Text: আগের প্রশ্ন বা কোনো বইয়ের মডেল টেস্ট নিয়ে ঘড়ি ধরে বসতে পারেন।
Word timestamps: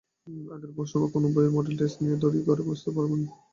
আগের 0.53 0.71
প্রশ্ন 0.75 0.95
বা 1.01 1.07
কোনো 1.13 1.27
বইয়ের 1.33 1.55
মডেল 1.55 1.73
টেস্ট 1.79 1.97
নিয়ে 2.01 2.15
ঘড়ি 2.23 2.39
ধরে 2.47 2.61
বসতে 2.69 2.89
পারেন। 2.95 3.21